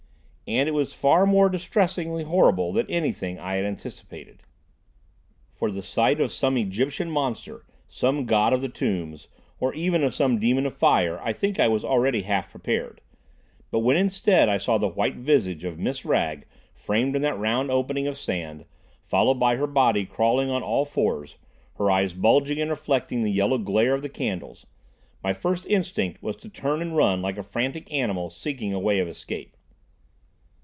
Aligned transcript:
And 0.57 0.67
it 0.67 0.73
was 0.73 0.93
far 0.93 1.25
more 1.25 1.47
distressingly 1.47 2.25
horrible 2.25 2.73
than 2.73 2.85
anything 2.91 3.39
I 3.39 3.55
had 3.55 3.63
anticipated. 3.63 4.43
For 5.53 5.71
the 5.71 5.81
sight 5.81 6.19
of 6.19 6.29
some 6.29 6.57
Egyptian 6.57 7.09
monster, 7.09 7.65
some 7.87 8.25
god 8.25 8.51
of 8.51 8.59
the 8.59 8.67
tombs, 8.67 9.29
or 9.61 9.73
even 9.75 10.03
of 10.03 10.13
some 10.13 10.39
demon 10.41 10.65
of 10.65 10.75
fire, 10.75 11.21
I 11.23 11.31
think 11.31 11.57
I 11.57 11.69
was 11.69 11.85
already 11.85 12.23
half 12.23 12.51
prepared; 12.51 12.99
but 13.71 13.79
when, 13.79 13.95
instead, 13.95 14.49
I 14.49 14.57
saw 14.57 14.77
the 14.77 14.89
white 14.89 15.15
visage 15.15 15.63
of 15.63 15.79
Miss 15.79 16.03
Wragge 16.03 16.43
framed 16.75 17.15
in 17.15 17.21
that 17.21 17.39
round 17.39 17.71
opening 17.71 18.05
of 18.05 18.17
sand, 18.17 18.65
followed 19.05 19.35
by 19.39 19.55
her 19.55 19.67
body 19.67 20.05
crawling 20.05 20.49
on 20.49 20.61
all 20.63 20.83
fours, 20.83 21.37
her 21.75 21.89
eyes 21.89 22.13
bulging 22.13 22.59
and 22.59 22.69
reflecting 22.69 23.23
the 23.23 23.31
yellow 23.31 23.57
glare 23.57 23.93
of 23.93 24.01
the 24.01 24.09
candles, 24.09 24.65
my 25.23 25.31
first 25.31 25.65
instinct 25.67 26.21
was 26.21 26.35
to 26.35 26.49
turn 26.49 26.81
and 26.81 26.97
run 26.97 27.21
like 27.21 27.37
a 27.37 27.43
frantic 27.43 27.89
animal 27.93 28.29
seeking 28.29 28.73
a 28.73 28.79
way 28.81 28.99
of 28.99 29.07
escape. 29.07 29.55